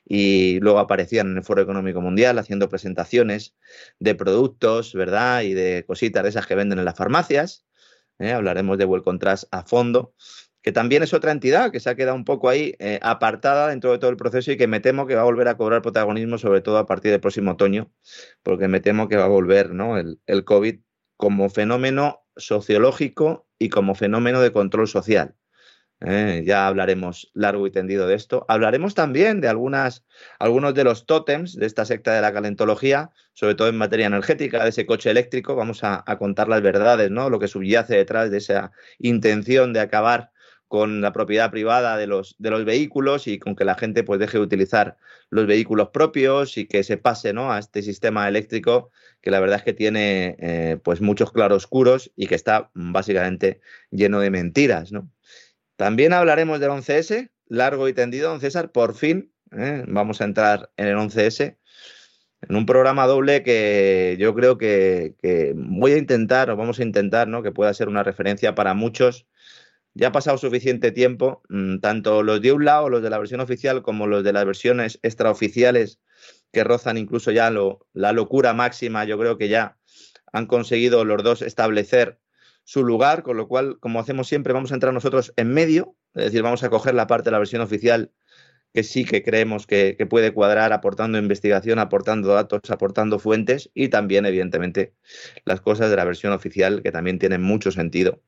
y 0.05 0.61
luego 0.61 0.79
aparecían 0.79 1.33
en 1.33 1.39
el 1.39 1.43
Foro 1.43 1.61
Económico 1.63 2.01
Mundial 2.01 2.39
haciendo 2.39 2.69
presentaciones 2.69 3.57
de 3.99 4.15
productos, 4.15 4.95
¿verdad? 4.95 5.43
Y 5.43 5.55
de 5.55 5.85
cositas 5.89 6.23
de 6.23 6.29
esas 6.29 6.47
que 6.47 6.55
venden 6.55 6.79
en 6.79 6.85
las 6.85 6.97
farmacias. 6.97 7.65
¿eh? 8.21 8.31
Hablaremos 8.31 8.79
de 8.79 8.85
Welcome 8.85 9.19
Trust 9.19 9.45
a 9.51 9.65
fondo 9.65 10.15
que 10.67 10.73
también 10.73 11.05
es 11.05 11.15
otra 11.15 11.31
entidad 11.31 11.71
que 11.71 11.79
se 11.79 11.89
ha 11.89 11.95
quedado 11.95 12.17
un 12.17 12.25
poco 12.25 12.49
ahí 12.49 12.75
eh, 12.81 12.99
apartada 13.01 13.69
dentro 13.69 13.93
de 13.93 13.99
todo 13.99 14.11
el 14.11 14.17
proceso 14.17 14.51
y 14.51 14.57
que 14.57 14.67
me 14.67 14.81
temo 14.81 15.07
que 15.07 15.15
va 15.15 15.21
a 15.21 15.25
volver 15.25 15.47
a 15.47 15.57
cobrar 15.57 15.81
protagonismo, 15.81 16.39
sobre 16.39 16.61
todo 16.61 16.79
a 16.79 16.87
partir 16.87 17.13
del 17.13 17.21
próximo 17.21 17.53
otoño, 17.53 17.93
porque 18.43 18.67
me 18.67 18.81
temo 18.81 19.07
que 19.07 19.17
va 19.17 19.27
a 19.27 19.29
volver 19.29 19.71
¿no? 19.71 19.97
el, 19.97 20.45
COVID 20.45 20.81
como 21.17 21.51
fenómeno 21.51 22.25
sociológico 22.37 23.47
y 23.61 23.69
como 23.69 23.95
fenómeno 23.95 24.41
de 24.41 24.51
control 24.51 24.89
social. 24.89 25.37
¿eh? 26.01 26.43
ya 26.45 26.67
hablaremos 26.67 27.31
largo 27.33 27.69
y 27.69 27.71
tendido 27.71 28.09
de 28.09 28.17
esto. 28.17 28.45
Hablaremos 28.49 28.97
también 28.97 29.41
de 29.41 29.47
algunas, 29.47 30.05
algunos 30.41 30.75
de 30.75 30.83
los 30.83 31.07
tótems 31.07 31.55
de 31.55 31.67
esta 31.67 31.85
secta 31.85 32.13
de 32.13 32.23
la 32.23 32.33
calentología, 32.33 33.11
sobre 33.35 33.55
todo 33.55 33.69
en 33.69 33.77
materia 33.77 34.07
energética, 34.07 34.65
de 34.65 34.71
ese 34.71 34.85
coche 34.85 35.13
eléctrico. 35.13 35.55
Vamos 35.55 35.85
a, 35.85 36.03
a 36.05 36.19
contar 36.19 36.49
las 36.49 36.61
verdades, 36.61 37.13
¿no? 37.13 37.31
lo 37.31 37.39
que 37.39 37.47
subyace 37.47 37.95
detrás 37.95 38.33
de 38.33 38.39
esa 38.39 38.73
intención 38.99 39.73
de 39.73 39.79
acabar 39.79 40.33
con 40.69 41.01
la 41.01 41.13
propiedad 41.13 41.51
privada 41.51 41.97
de 41.97 42.07
los, 42.07 42.35
de 42.39 42.51
los 42.51 42.65
vehículos 42.65 43.27
y 43.27 43.39
con 43.39 43.55
que 43.55 43.65
la 43.65 43.77
gente 43.77 44.03
pues 44.03 44.19
deje 44.19 44.39
de 44.39 44.45
utilizar 44.45 44.97
los 45.31 45.47
vehículos 45.47 45.91
propios 45.91 46.59
y 46.59 46.67
que 46.67 46.83
se 46.83 46.97
pase 46.97 47.33
¿no? 47.33 47.53
a 47.53 47.59
este 47.59 47.83
sistema 47.83 48.29
eléctrico 48.29 48.91
que 49.21 49.31
la 49.31 49.41
verdad 49.41 49.59
es 49.59 49.63
que 49.63 49.73
tiene 49.73 50.37
eh, 50.41 50.79
pues 50.83 51.01
muchos 51.01 51.33
claroscuros 51.33 52.13
y 52.17 52.27
que 52.27 52.35
está 52.35 52.71
básicamente 52.75 53.61
lleno 53.91 54.21
de 54.21 54.31
mentiras. 54.31 54.93
¿no? 54.93 55.11
También 55.77 56.13
hablaremos 56.13 56.59
del 56.59 56.71
11S, 56.71 57.31
largo 57.49 57.89
y 57.89 57.93
tendido, 57.93 58.31
don 58.31 58.41
César, 58.41 58.73
por 58.73 58.95
fin 58.95 59.33
¿eh? 59.53 59.85
vamos 59.87 60.21
a 60.21 60.25
entrar 60.25 60.71
en 60.77 60.89
el 60.89 60.97
11S 60.97 61.57
en 62.49 62.57
un 62.57 62.67
programa 62.67 63.07
doble 63.07 63.43
que 63.43 64.17
yo 64.19 64.35
creo 64.35 64.59
que, 64.59 65.15
que, 65.21 65.53
voy 65.57 65.93
a 65.93 65.97
intentar, 65.97 66.51
o 66.51 66.57
vamos 66.57 66.79
a 66.79 66.83
intentar, 66.83 67.29
¿no? 67.29 67.43
que 67.43 67.51
pueda 67.51 67.73
ser 67.73 67.89
una 67.89 68.03
referencia 68.03 68.55
para 68.55 68.75
muchos 68.75 69.27
ya 69.97 70.09
ha 70.09 70.13
pasado 70.13 70.37
suficiente 70.37 70.93
tiempo, 70.93 71.43
mm, 71.49 71.79
tanto 71.79 72.23
los 72.23 72.43
de 72.43 72.53
un 72.53 72.67
lado, 72.67 72.91
los 72.91 73.03
de 73.03 73.09
la 73.09 73.19
versión 73.19 73.41
oficial, 73.41 73.83
como 73.83 74.07
los 74.07 74.23
de 74.23 74.33
las 74.35 74.45
versiones 74.45 74.99
extraoficiales, 75.03 76.01
que 76.53 76.65
rozan 76.65 76.99
incluso 76.99 77.31
ya 77.31 77.51
la 77.51 78.13
locura 78.13 78.53
máxima, 78.53 79.05
yo 79.05 79.19
creo 79.19 79.39
que 79.39 79.49
ya 79.49 79.79
han 80.33 80.47
conseguido 80.47 81.05
los 81.05 81.23
dos 81.23 81.41
establecer 81.41 82.21
su 82.65 82.85
lugar, 82.85 83.23
con 83.23 83.39
lo 83.39 83.49
cual, 83.49 83.79
como 83.81 83.99
hacemos 83.99 84.29
siempre, 84.29 84.53
vamos 84.53 84.71
a 84.71 84.75
entrar 84.75 84.93
nosotros 84.93 85.33
en 85.37 85.53
medio, 85.55 85.97
es 86.15 86.25
decir, 86.25 86.43
vamos 86.43 86.63
a 86.63 86.69
coger 86.69 86.95
la 86.95 87.07
parte 87.07 87.27
de 87.27 87.33
la 87.33 87.39
versión 87.39 87.63
oficial 87.63 88.13
que 88.75 88.83
sí 88.83 89.07
que 89.07 89.23
creemos 89.23 89.67
que, 89.67 89.97
puede 90.11 90.35
cuadrar 90.35 90.75
aportando 90.75 91.17
investigación, 91.17 91.79
aportando 91.79 92.29
datos, 92.29 92.61
aportando 92.69 93.19
fuentes 93.19 93.71
y 93.73 93.89
también, 93.89 94.27
evidentemente, 94.27 94.93
las 95.47 95.63
cosas 95.63 95.89
de 95.89 95.97
la 95.97 96.05
versión 96.05 96.35
oficial 96.35 96.83
que 96.83 96.93
también 96.93 97.19
tienen 97.19 97.41
mucho 97.43 97.73
sentido. 97.73 98.21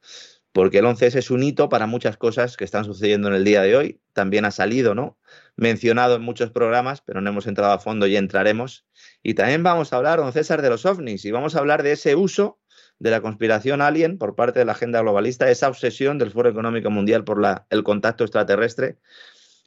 Porque 0.52 0.78
el 0.78 0.86
11S 0.86 1.16
es 1.16 1.30
un 1.30 1.42
hito 1.42 1.68
para 1.68 1.86
muchas 1.86 2.16
cosas 2.16 2.56
que 2.56 2.64
están 2.64 2.84
sucediendo 2.84 3.28
en 3.28 3.34
el 3.34 3.44
día 3.44 3.62
de 3.62 3.76
hoy. 3.76 4.00
También 4.12 4.44
ha 4.44 4.50
salido, 4.50 4.94
¿no? 4.94 5.18
Mencionado 5.56 6.16
en 6.16 6.22
muchos 6.22 6.50
programas, 6.50 7.00
pero 7.00 7.20
no 7.20 7.30
hemos 7.30 7.46
entrado 7.46 7.72
a 7.72 7.78
fondo 7.78 8.06
y 8.06 8.16
entraremos. 8.16 8.86
Y 9.22 9.34
también 9.34 9.62
vamos 9.62 9.92
a 9.92 9.96
hablar, 9.96 10.18
don 10.18 10.32
César, 10.32 10.62
de 10.62 10.70
los 10.70 10.86
ovnis 10.86 11.24
y 11.24 11.30
vamos 11.30 11.54
a 11.54 11.58
hablar 11.58 11.82
de 11.82 11.92
ese 11.92 12.16
uso 12.16 12.58
de 12.98 13.10
la 13.10 13.20
conspiración 13.20 13.80
alien 13.80 14.18
por 14.18 14.34
parte 14.34 14.58
de 14.58 14.64
la 14.64 14.72
agenda 14.72 15.00
globalista, 15.00 15.48
esa 15.50 15.68
obsesión 15.68 16.18
del 16.18 16.32
Foro 16.32 16.48
Económico 16.48 16.90
Mundial 16.90 17.24
por 17.24 17.40
la, 17.40 17.66
el 17.70 17.84
contacto 17.84 18.24
extraterrestre 18.24 18.98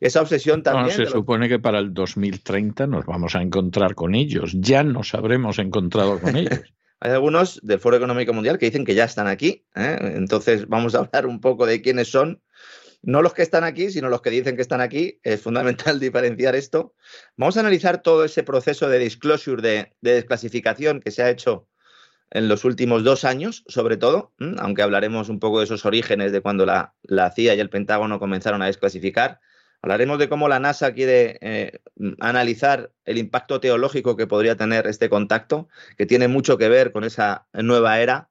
esa 0.02 0.20
obsesión 0.20 0.64
también. 0.64 0.98
se 0.98 1.06
supone 1.06 1.48
que 1.48 1.60
para 1.60 1.78
el 1.78 1.94
2030 1.94 2.88
nos 2.88 3.06
vamos 3.06 3.36
a 3.36 3.42
encontrar 3.44 3.94
con 3.94 4.16
ellos. 4.16 4.52
Ya 4.56 4.84
nos 4.84 5.14
habremos 5.14 5.60
encontrado 5.60 6.20
con 6.20 6.36
ellos. 6.36 6.74
Hay 7.04 7.12
algunos 7.14 7.60
del 7.64 7.80
Foro 7.80 7.98
Económico 7.98 8.32
Mundial 8.32 8.60
que 8.60 8.68
dicen 8.68 8.86
que 8.86 8.94
ya 8.94 9.06
están 9.06 9.26
aquí. 9.26 9.66
¿eh? 9.76 9.98
Entonces 10.16 10.68
vamos 10.68 10.94
a 10.94 11.00
hablar 11.00 11.26
un 11.26 11.42
poco 11.42 11.66
de 11.66 11.82
quiénes 11.82 12.12
son. 12.12 12.44
No 13.02 13.24
los 13.24 13.34
que 13.34 13.42
están 13.42 13.64
aquí, 13.64 13.90
sino 13.90 14.08
los 14.08 14.22
que 14.22 14.30
dicen 14.30 14.56
que 14.56 14.62
están 14.62 14.82
aquí. 14.82 15.20
Es 15.24 15.42
fundamental 15.42 16.00
diferenciar 16.00 16.56
esto. 16.56 16.94
Vamos 17.38 17.58
a 17.58 17.62
analizar 17.62 18.04
todo 18.04 18.24
ese 18.24 18.44
proceso 18.44 18.88
de 18.88 19.00
disclosure, 19.00 19.64
de, 19.64 19.96
desclasificación 20.02 21.02
que 21.02 21.10
se 21.10 21.24
ha 21.24 21.32
hecho 21.32 21.68
en 22.30 22.48
los 22.48 22.66
últimos 22.66 23.04
dos 23.04 23.26
años, 23.26 23.64
sobre 23.68 23.98
todo, 23.98 24.32
aunque 24.60 24.84
hablaremos 24.84 25.28
un 25.28 25.40
poco 25.40 25.58
de 25.58 25.66
esos 25.66 25.86
orígenes 25.86 26.32
de 26.32 26.42
cuando 26.42 26.68
la, 26.68 26.94
la 27.02 27.32
CIA 27.32 27.56
y 27.56 27.60
el 27.60 27.70
Pentágono 27.72 28.20
comenzaron 28.20 28.62
a 28.62 28.68
desclasificar 28.68 29.42
Hablaremos 29.82 30.20
de 30.20 30.30
cómo 30.30 30.48
la 30.48 30.60
NASA 30.60 30.94
quiere 30.94 31.40
eh, 31.42 31.80
analizar 32.20 32.92
el 33.06 33.18
impacto 33.18 33.60
teológico 33.60 34.16
que 34.16 34.28
podría 34.28 34.56
tener 34.56 34.86
este 34.88 35.10
contacto, 35.10 35.70
que 35.98 36.06
tiene 36.06 36.28
mucho 36.28 36.58
que 36.58 36.70
ver 36.70 36.92
con 36.92 37.04
esa 37.04 37.48
nueva 37.54 38.00
era, 38.00 38.30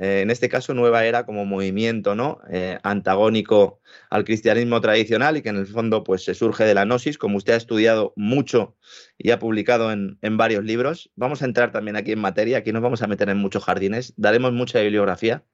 eh, 0.00 0.22
en 0.22 0.30
este 0.30 0.48
caso 0.48 0.72
nueva 0.72 1.04
era 1.04 1.26
como 1.26 1.44
movimiento 1.44 2.14
¿no? 2.14 2.40
Eh, 2.50 2.78
antagónico 2.82 3.80
al 4.08 4.24
cristianismo 4.24 4.80
tradicional 4.80 5.36
y 5.36 5.42
que 5.42 5.50
en 5.50 5.56
el 5.56 5.66
fondo 5.66 6.04
pues, 6.04 6.24
se 6.24 6.34
surge 6.34 6.64
de 6.64 6.72
la 6.72 6.86
gnosis, 6.86 7.18
como 7.18 7.36
usted 7.36 7.52
ha 7.52 7.56
estudiado 7.56 8.14
mucho 8.16 8.76
y 9.18 9.30
ha 9.30 9.38
publicado 9.38 9.92
en, 9.92 10.18
en 10.22 10.38
varios 10.38 10.64
libros. 10.64 11.10
Vamos 11.16 11.42
a 11.42 11.44
entrar 11.44 11.70
también 11.70 11.96
aquí 11.96 12.12
en 12.12 12.18
materia, 12.18 12.58
aquí 12.58 12.72
nos 12.72 12.82
vamos 12.82 13.02
a 13.02 13.06
meter 13.08 13.28
en 13.28 13.36
muchos 13.36 13.62
jardines, 13.64 14.14
daremos 14.16 14.52
mucha 14.52 14.80
bibliografía, 14.80 15.44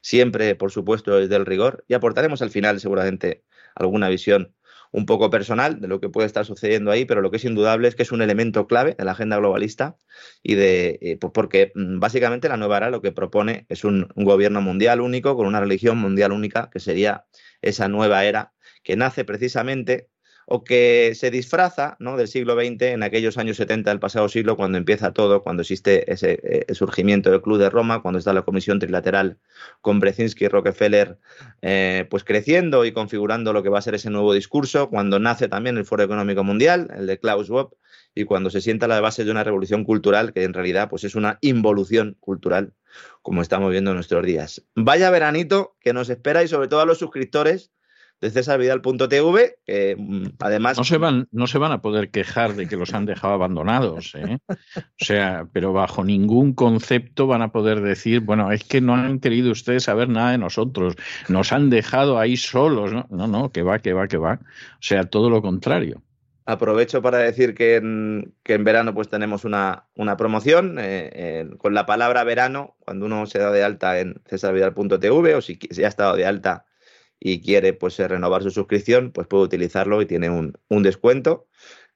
siempre 0.00 0.56
por 0.56 0.72
supuesto 0.72 1.16
desde 1.16 1.36
el 1.36 1.46
rigor, 1.46 1.84
y 1.86 1.94
aportaremos 1.94 2.42
al 2.42 2.50
final 2.50 2.80
seguramente 2.80 3.44
alguna 3.76 4.08
visión 4.08 4.52
un 4.92 5.06
poco 5.06 5.30
personal 5.30 5.80
de 5.80 5.88
lo 5.88 6.00
que 6.00 6.10
puede 6.10 6.26
estar 6.26 6.44
sucediendo 6.44 6.90
ahí, 6.90 7.04
pero 7.06 7.22
lo 7.22 7.30
que 7.30 7.38
es 7.38 7.44
indudable 7.44 7.88
es 7.88 7.96
que 7.96 8.02
es 8.02 8.12
un 8.12 8.22
elemento 8.22 8.66
clave 8.66 8.94
de 8.96 9.04
la 9.04 9.12
agenda 9.12 9.38
globalista 9.38 9.96
y 10.42 10.54
de 10.54 10.98
eh, 11.00 11.16
pues 11.18 11.32
porque 11.32 11.72
mm, 11.74 11.98
básicamente 11.98 12.48
la 12.48 12.58
nueva 12.58 12.76
era 12.76 12.90
lo 12.90 13.00
que 13.02 13.10
propone 13.10 13.66
es 13.68 13.84
un, 13.84 14.08
gobierno 14.14 14.60
mundial 14.60 15.00
único 15.00 15.36
con 15.36 15.46
una 15.46 15.60
religión 15.60 15.98
mundial 15.98 16.32
única 16.32 16.70
que 16.70 16.78
sería 16.78 17.24
esa 17.62 17.88
nueva 17.88 18.24
era 18.24 18.52
que 18.82 18.96
nace 18.96 19.24
precisamente 19.24 20.08
o 20.46 20.64
que 20.64 21.12
se 21.14 21.30
disfraza 21.30 21.96
¿no? 21.98 22.16
del 22.16 22.28
siglo 22.28 22.54
XX 22.54 22.82
en 22.82 23.02
aquellos 23.02 23.38
años 23.38 23.56
70 23.56 23.90
del 23.90 24.00
pasado 24.00 24.28
siglo, 24.28 24.56
cuando 24.56 24.78
empieza 24.78 25.12
todo, 25.12 25.42
cuando 25.42 25.62
existe 25.62 26.10
ese 26.12 26.40
eh, 26.42 26.74
surgimiento 26.74 27.30
del 27.30 27.42
Club 27.42 27.58
de 27.58 27.70
Roma, 27.70 28.02
cuando 28.02 28.18
está 28.18 28.32
la 28.32 28.42
Comisión 28.42 28.78
Trilateral 28.78 29.38
con 29.80 30.00
Brzezinski 30.00 30.44
y 30.44 30.48
Rockefeller 30.48 31.18
eh, 31.62 32.06
pues 32.10 32.24
creciendo 32.24 32.84
y 32.84 32.92
configurando 32.92 33.52
lo 33.52 33.62
que 33.62 33.68
va 33.68 33.78
a 33.78 33.82
ser 33.82 33.94
ese 33.94 34.10
nuevo 34.10 34.32
discurso, 34.34 34.90
cuando 34.90 35.18
nace 35.18 35.48
también 35.48 35.76
el 35.76 35.84
Foro 35.84 36.02
Económico 36.02 36.44
Mundial, 36.44 36.88
el 36.96 37.06
de 37.06 37.18
Klaus 37.18 37.46
Schwab, 37.46 37.70
y 38.14 38.24
cuando 38.24 38.50
se 38.50 38.60
sienta 38.60 38.88
la 38.88 39.00
base 39.00 39.24
de 39.24 39.30
una 39.30 39.44
revolución 39.44 39.84
cultural 39.84 40.32
que 40.32 40.44
en 40.44 40.52
realidad 40.52 40.90
pues 40.90 41.04
es 41.04 41.14
una 41.14 41.38
involución 41.40 42.16
cultural 42.20 42.74
como 43.22 43.40
estamos 43.42 43.70
viendo 43.70 43.90
en 43.90 43.96
nuestros 43.96 44.24
días. 44.24 44.64
Vaya 44.74 45.10
veranito 45.10 45.76
que 45.80 45.92
nos 45.92 46.10
espera 46.10 46.42
y 46.42 46.48
sobre 46.48 46.68
todo 46.68 46.80
a 46.80 46.86
los 46.86 46.98
suscriptores 46.98 47.72
de 48.22 48.30
cesarvidal.tv, 48.30 49.56
que 49.66 49.96
mm, 49.98 50.26
además... 50.38 50.78
No 50.78 50.84
se, 50.84 50.96
van, 50.96 51.26
no 51.32 51.48
se 51.48 51.58
van 51.58 51.72
a 51.72 51.82
poder 51.82 52.10
quejar 52.10 52.54
de 52.54 52.68
que 52.68 52.76
los 52.76 52.94
han 52.94 53.04
dejado 53.04 53.34
abandonados, 53.34 54.14
¿eh? 54.14 54.38
O 54.48 55.04
sea, 55.04 55.48
pero 55.52 55.72
bajo 55.72 56.04
ningún 56.04 56.54
concepto 56.54 57.26
van 57.26 57.42
a 57.42 57.50
poder 57.50 57.80
decir, 57.80 58.20
bueno, 58.20 58.52
es 58.52 58.62
que 58.62 58.80
no 58.80 58.94
han 58.94 59.18
querido 59.18 59.50
ustedes 59.50 59.82
saber 59.82 60.08
nada 60.08 60.30
de 60.30 60.38
nosotros, 60.38 60.94
nos 61.28 61.52
han 61.52 61.68
dejado 61.68 62.20
ahí 62.20 62.36
solos, 62.36 62.92
¿no? 62.92 63.08
No, 63.10 63.26
no, 63.26 63.50
que 63.50 63.64
va, 63.64 63.80
que 63.80 63.92
va, 63.92 64.06
que 64.06 64.18
va. 64.18 64.34
O 64.34 64.82
sea, 64.82 65.02
todo 65.02 65.28
lo 65.28 65.42
contrario. 65.42 66.00
Aprovecho 66.46 67.02
para 67.02 67.18
decir 67.18 67.54
que 67.54 67.76
en, 67.76 68.34
que 68.44 68.54
en 68.54 68.62
verano 68.62 68.94
pues 68.94 69.08
tenemos 69.08 69.44
una, 69.44 69.86
una 69.96 70.16
promoción 70.16 70.76
eh, 70.78 71.48
con 71.58 71.74
la 71.74 71.86
palabra 71.86 72.22
verano, 72.22 72.76
cuando 72.78 73.06
uno 73.06 73.26
se 73.26 73.40
da 73.40 73.50
de 73.50 73.64
alta 73.64 73.98
en 73.98 74.22
cesarvidal.tv 74.26 75.34
o 75.34 75.40
si 75.40 75.58
se 75.70 75.84
ha 75.84 75.88
estado 75.88 76.14
de 76.14 76.26
alta 76.26 76.66
y 77.24 77.40
quiere 77.40 77.72
pues 77.72 77.98
eh, 78.00 78.08
renovar 78.08 78.42
su 78.42 78.50
suscripción, 78.50 79.12
pues 79.12 79.28
puede 79.28 79.44
utilizarlo 79.44 80.02
y 80.02 80.06
tiene 80.06 80.28
un, 80.28 80.58
descuento 80.82 81.46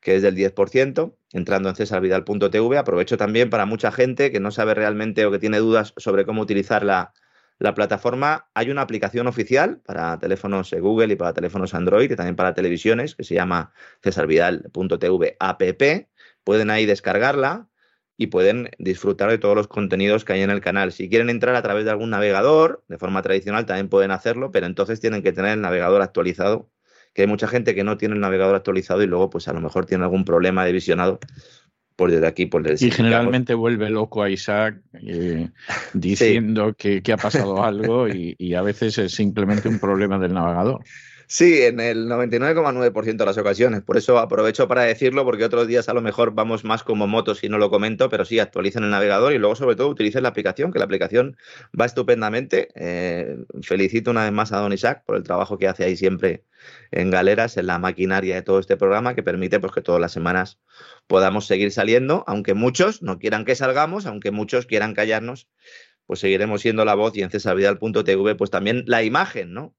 que 0.00 0.14
es 0.14 0.22
del 0.22 0.36
10%, 0.36 1.16
entrando 1.32 1.68
en 1.68 1.74
cesarvidal.tv. 1.74 2.78
Aprovecho 2.78 3.16
también 3.16 3.50
para 3.50 3.66
mucha 3.66 3.90
gente 3.90 4.30
que 4.30 4.38
no 4.38 4.52
sabe 4.52 4.74
realmente 4.74 5.26
o 5.26 5.32
que 5.32 5.40
tiene 5.40 5.58
dudas 5.58 5.94
sobre 5.96 6.24
cómo 6.24 6.42
utilizar 6.42 6.84
la, 6.84 7.12
plataforma. 7.74 8.48
Hay 8.54 8.70
una 8.70 8.82
aplicación 8.82 9.26
oficial 9.26 9.80
para 9.84 10.16
teléfonos 10.20 10.72
eh, 10.72 10.78
Google 10.78 11.14
y 11.14 11.16
para 11.16 11.32
teléfonos 11.32 11.74
Android 11.74 12.10
y 12.10 12.14
también 12.14 12.36
para 12.36 12.54
televisiones 12.54 13.16
que 13.16 13.24
se 13.24 13.34
llama 13.34 13.72
cesarvidal.tv 14.02 15.36
app. 15.40 15.62
Pueden 16.44 16.70
ahí 16.70 16.86
descargarla 16.86 17.68
y 18.18 18.28
pueden 18.28 18.70
disfrutar 18.78 19.30
de 19.30 19.38
todos 19.38 19.54
los 19.54 19.68
contenidos 19.68 20.24
que 20.24 20.32
hay 20.32 20.42
en 20.42 20.50
el 20.50 20.60
canal. 20.60 20.92
Si 20.92 21.08
quieren 21.08 21.28
entrar 21.28 21.54
a 21.54 21.62
través 21.62 21.84
de 21.84 21.90
algún 21.90 22.10
navegador, 22.10 22.82
de 22.88 22.98
forma 22.98 23.22
tradicional 23.22 23.66
también 23.66 23.88
pueden 23.88 24.10
hacerlo, 24.10 24.50
pero 24.50 24.66
entonces 24.66 25.00
tienen 25.00 25.22
que 25.22 25.32
tener 25.32 25.52
el 25.52 25.60
navegador 25.60 26.00
actualizado, 26.02 26.70
que 27.12 27.22
hay 27.22 27.28
mucha 27.28 27.48
gente 27.48 27.74
que 27.74 27.84
no 27.84 27.98
tiene 27.98 28.14
el 28.14 28.20
navegador 28.20 28.54
actualizado 28.54 29.02
y 29.02 29.06
luego 29.06 29.28
pues 29.30 29.48
a 29.48 29.52
lo 29.52 29.60
mejor 29.60 29.86
tiene 29.86 30.04
algún 30.04 30.24
problema 30.24 30.64
de 30.64 30.72
visionado. 30.72 31.18
Por 31.94 32.10
desde 32.10 32.26
aquí, 32.26 32.44
por 32.44 32.62
desde 32.62 32.88
Y 32.88 32.90
generalmente 32.90 33.54
vuelve 33.54 33.88
loco 33.88 34.22
a 34.22 34.28
Isaac 34.28 34.82
eh, 34.92 35.48
diciendo 35.94 36.74
que, 36.76 37.02
ha 37.10 37.16
pasado 37.16 37.64
algo 37.64 38.06
y 38.06 38.52
a 38.52 38.60
veces 38.60 38.98
es 38.98 39.12
simplemente 39.12 39.66
un 39.66 39.78
problema 39.78 40.18
del 40.18 40.34
navegador. 40.34 40.82
Sí, 41.28 41.62
en 41.62 41.80
el 41.80 42.08
99,9% 42.08 43.16
de 43.16 43.24
las 43.24 43.36
ocasiones. 43.38 43.82
Por 43.82 43.96
eso 43.96 44.18
aprovecho 44.18 44.68
para 44.68 44.82
decirlo, 44.82 45.24
porque 45.24 45.44
otros 45.44 45.66
días 45.66 45.88
a 45.88 45.94
lo 45.94 46.00
mejor 46.00 46.34
vamos 46.34 46.64
más 46.64 46.84
como 46.84 47.08
motos 47.08 47.42
y 47.42 47.48
no 47.48 47.58
lo 47.58 47.68
comento, 47.68 48.08
pero 48.08 48.24
sí, 48.24 48.38
actualicen 48.38 48.84
el 48.84 48.90
navegador 48.90 49.32
y 49.32 49.38
luego 49.38 49.56
sobre 49.56 49.74
todo 49.74 49.88
utilicen 49.88 50.22
la 50.22 50.28
aplicación, 50.28 50.72
que 50.72 50.78
la 50.78 50.84
aplicación 50.84 51.36
va 51.78 51.84
estupendamente. 51.84 52.68
Eh, 52.76 53.38
felicito 53.62 54.12
una 54.12 54.22
vez 54.22 54.32
más 54.32 54.52
a 54.52 54.58
Don 54.58 54.72
Isaac 54.72 55.02
por 55.04 55.16
el 55.16 55.24
trabajo 55.24 55.58
que 55.58 55.66
hace 55.66 55.84
ahí 55.84 55.96
siempre 55.96 56.44
en 56.92 57.10
galeras, 57.10 57.56
en 57.56 57.66
la 57.66 57.78
maquinaria 57.80 58.36
de 58.36 58.42
todo 58.42 58.60
este 58.60 58.76
programa, 58.76 59.14
que 59.16 59.24
permite 59.24 59.58
pues, 59.58 59.72
que 59.72 59.82
todas 59.82 60.00
las 60.00 60.12
semanas 60.12 60.60
podamos 61.08 61.46
seguir 61.46 61.72
saliendo, 61.72 62.22
aunque 62.28 62.54
muchos 62.54 63.02
no 63.02 63.18
quieran 63.18 63.44
que 63.44 63.56
salgamos, 63.56 64.06
aunque 64.06 64.30
muchos 64.30 64.66
quieran 64.66 64.94
callarnos, 64.94 65.48
pues 66.06 66.20
seguiremos 66.20 66.60
siendo 66.62 66.84
la 66.84 66.94
voz 66.94 67.16
y 67.16 67.22
en 67.22 67.30
cesarvidal.tv 67.30 68.36
pues 68.36 68.50
también 68.50 68.84
la 68.86 69.02
imagen, 69.02 69.52
¿no? 69.52 69.74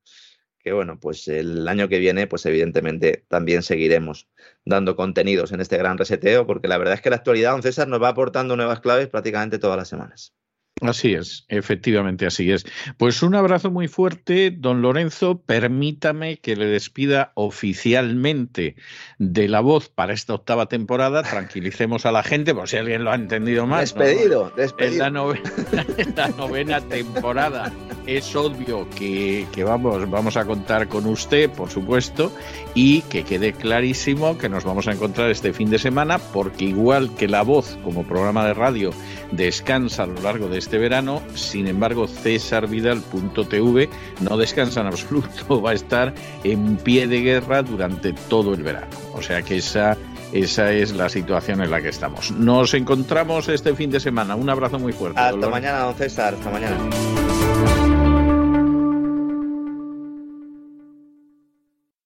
Que 0.67 0.73
bueno, 0.73 0.99
pues 0.99 1.29
el 1.29 1.65
año 1.69 1.87
que 1.87 1.97
viene, 1.97 2.27
pues 2.27 2.45
evidentemente 2.45 3.23
también 3.29 3.63
seguiremos 3.63 4.27
dando 4.65 4.97
contenidos 4.97 5.53
en 5.53 5.61
este 5.61 5.77
gran 5.77 5.97
reseteo, 5.97 6.45
porque 6.45 6.67
la 6.67 6.77
verdad 6.77 6.95
es 6.95 7.01
que 7.01 7.09
la 7.09 7.15
actualidad, 7.15 7.51
don 7.51 7.63
César, 7.63 7.87
nos 7.87 8.03
va 8.03 8.09
aportando 8.09 8.57
nuevas 8.57 8.81
claves 8.81 9.07
prácticamente 9.07 9.59
todas 9.59 9.77
las 9.77 9.87
semanas. 9.87 10.33
Así 10.81 11.13
es, 11.13 11.45
efectivamente 11.47 12.25
así 12.25 12.51
es. 12.51 12.65
Pues 12.97 13.23
un 13.23 13.33
abrazo 13.33 13.71
muy 13.71 13.87
fuerte, 13.87 14.51
don 14.51 14.81
Lorenzo. 14.81 15.41
Permítame 15.41 16.39
que 16.39 16.57
le 16.57 16.65
despida 16.65 17.31
oficialmente 17.35 18.75
de 19.19 19.47
la 19.47 19.61
voz 19.61 19.87
para 19.87 20.11
esta 20.11 20.33
octava 20.33 20.67
temporada. 20.67 21.23
Tranquilicemos 21.23 22.05
a 22.05 22.11
la 22.11 22.23
gente, 22.23 22.53
por 22.53 22.67
si 22.67 22.75
alguien 22.75 23.05
lo 23.05 23.11
ha 23.11 23.15
entendido 23.15 23.65
más. 23.65 23.95
Despedido, 23.95 24.51
despedido. 24.57 25.05
La, 25.05 25.11
novena, 25.11 25.51
la 26.17 26.27
novena 26.27 26.81
temporada 26.81 27.71
es 28.07 28.35
obvio 28.35 28.87
que, 28.89 29.45
que, 29.51 29.63
vamos, 29.63 30.09
vamos 30.09 30.37
a 30.37 30.45
contar 30.45 30.87
con 30.87 31.05
usted, 31.05 31.49
por 31.49 31.69
supuesto, 31.69 32.31
y 32.73 33.01
que 33.01 33.23
quede 33.23 33.53
clarísimo 33.53 34.37
que 34.37 34.49
nos 34.49 34.63
vamos 34.63 34.87
a 34.87 34.93
encontrar 34.93 35.29
este 35.29 35.53
fin 35.53 35.69
de 35.69 35.77
semana, 35.77 36.17
porque 36.17 36.65
igual 36.65 37.13
que 37.15 37.27
la 37.27 37.43
voz 37.43 37.77
como 37.83 38.03
programa 38.03 38.45
de 38.45 38.53
radio 38.53 38.91
descansa 39.31 40.03
a 40.03 40.07
lo 40.07 40.21
largo 40.21 40.47
de 40.47 40.57
este 40.57 40.77
verano, 40.77 41.21
sin 41.35 41.67
embargo 41.67 42.07
cesarvidal.tv 42.07 43.89
no 44.21 44.37
descansa 44.37 44.81
en 44.81 44.87
absoluto, 44.87 45.61
va 45.61 45.71
a 45.71 45.73
estar 45.73 46.13
en 46.43 46.77
pie 46.77 47.07
de 47.07 47.21
guerra 47.21 47.61
durante 47.61 48.13
todo 48.13 48.53
el 48.53 48.63
verano. 48.63 48.87
O 49.13 49.21
sea 49.21 49.41
que 49.41 49.57
esa, 49.57 49.97
esa 50.31 50.71
es 50.71 50.93
la 50.93 51.09
situación 51.09 51.61
en 51.61 51.71
la 51.71 51.81
que 51.81 51.89
estamos. 51.89 52.31
Nos 52.31 52.73
encontramos 52.73 53.49
este 53.49 53.75
fin 53.75 53.89
de 53.89 53.99
semana. 53.99 54.35
Un 54.35 54.49
abrazo 54.49 54.79
muy 54.79 54.93
fuerte. 54.93 55.19
Hasta 55.19 55.49
mañana, 55.49 55.79
don 55.79 55.95
César. 55.95 56.35
Hasta 56.35 56.49
mañana. 56.49 56.77